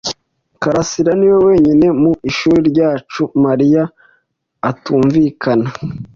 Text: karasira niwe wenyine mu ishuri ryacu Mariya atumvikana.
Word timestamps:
karasira 0.61 1.11
niwe 1.19 1.37
wenyine 1.47 1.87
mu 2.01 2.11
ishuri 2.29 2.59
ryacu 2.71 3.21
Mariya 3.45 3.83
atumvikana. 4.69 5.69